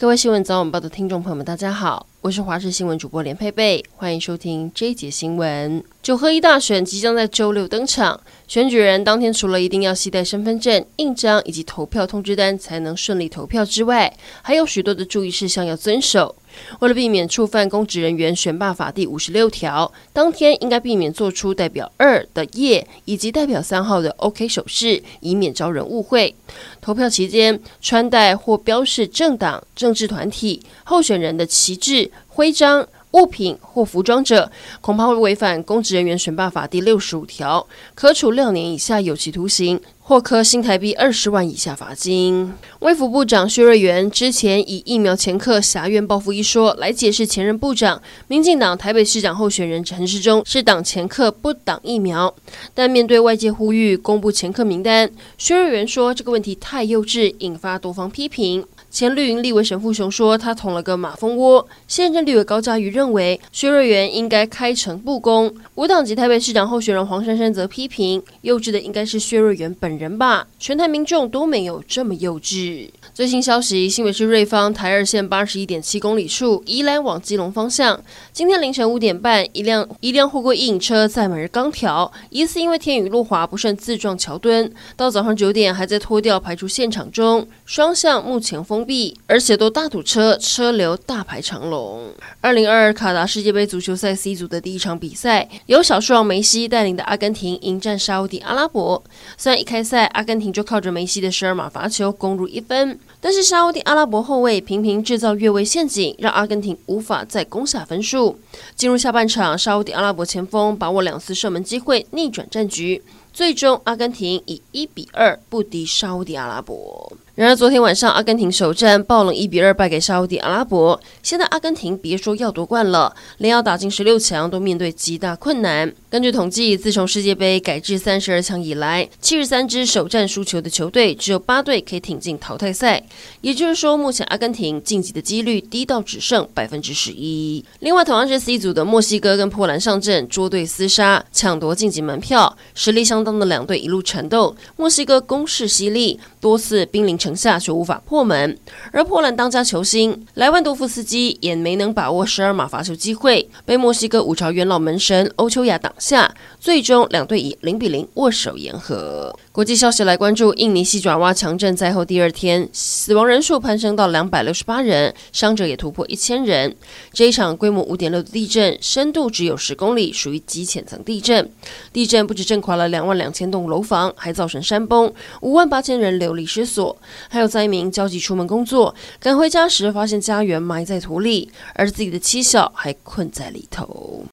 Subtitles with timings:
[0.00, 5.82] 各位新闻早晚报的听众朋友们，大家好，我是华视新闻主播连佩佩，欢迎收听这一节新闻。
[6.00, 16.36] 九合一大选即将在周六登场，选举人当天除了一定要携带身份证、印章以及投票通知单才能顺利投票之外，还有许多的注意事项要遵守。
[16.80, 26.34] 为了避免触犯公职人员选罢法第五十六条，当天应该避免做出代表二的耶以及代表三号的 OK 手势，以免招人误会。
[26.80, 32.88] 投票期间，穿戴或标示政党、政治团体、候选人的旗帜、徽章。
[33.12, 42.52] 物品或服装者，恐怕会违反公职人员选罢法第六十五条，可处六年以下有期徒刑，或科新台币二十万以下罚金。
[42.80, 52.34] 卫福部长薛瑞元之前以疫苗前客挟怨报复一说来解释前任部长民进党台北市长候选人陈时中是挡前客不挡疫苗，
[52.74, 58.64] 但面对外界呼吁公布前客名单，薛瑞元说这个问题太幼稚，引发多方批评。
[58.90, 61.68] 前绿营立委沈富雄说，他捅了个马蜂窝。
[61.86, 65.54] 现任立委高嘉瑜认为，薛瑞元应该开诚布公。
[65.74, 70.46] 无党籍台北市长候选人黄珊珊则批评，幼稚的应该是薛瑞元本人吧？
[70.58, 72.88] 全台民众都没有这么幼稚。
[73.12, 88.78] 最新消息，新北市瑞芳台二线八十一点七公里处，宜兰往基隆方向，今天凌晨五点半，一辆一辆货柜一引车载满了钢条，疑似因为天雨路滑不慎自撞桥墩，到早上九点还在拖吊排除现场中，双向目前封。
[88.88, 92.10] B，而且都大堵车，车流大排长龙。
[92.40, 99.04] 二零二二卡达世界杯足球赛 C 组的第一场比赛，由小树王梅西带领的阿根廷迎战沙乌地阿拉伯。
[99.36, 108.38] 虽然一开赛阿根廷就靠着梅西的十二码罚球攻入一分，但是沙乌地阿拉伯后卫频频制造越位陷阱，让阿根廷无法再攻下分数。
[108.76, 113.02] 进入下半场，沙乌地阿拉伯前锋把握两次射门机会，逆转战局。
[113.32, 117.12] 最终，阿根廷以一比二不敌沙乌地阿拉伯。
[117.36, 121.00] 然而，昨天晚上阿根廷首战爆冷一比二败给沙乌地阿拉伯。
[121.22, 125.92] 现在阿根廷别说要夺冠了，连要打进十六强都面对极大困难。
[126.10, 133.04] 根据统计，自从世界杯改制三十二强以来，七十三支首战输球的球队只有八队可以挺进淘汰赛。
[133.40, 137.64] 也就是说，目前阿根廷晋级的几率低到只剩百分之十一。
[137.80, 144.54] 另外，同样是 C 组的墨西哥跟波兰上阵捉对厮杀，抢夺晋级门票，实力相当的两队一路缠斗。
[144.76, 147.34] 墨西哥攻势犀利，多次兵临城。
[147.38, 148.58] 下却无法破门，
[148.90, 159.34] 而波兰当家球星莱万多夫斯基也没能把握十二码罚球机会，被墨西哥五朝元老门神欧秋亚挡下，最终两队以零比零握手言和。
[159.52, 166.74] 国际消息来关注，印尼西爪哇强震灾后第二天，死亡人数攀升到两百六十八人，伤者也突破一千人。
[167.12, 171.50] 这一场规模五点六的地震，深度只有十公里，属于极浅层地震。
[171.92, 176.96] 地震不止震垮了两万两千栋楼房，还造成山崩，五万八千人流离失所。
[177.28, 184.24] 还有灾民焦急出门工作，赶回家时发现家园埋在土里，而自己的妻小还困在里头。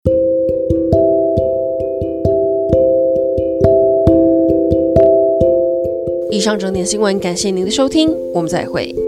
[6.35, 9.04] 以上整点新闻，感谢您的收听，我们再会。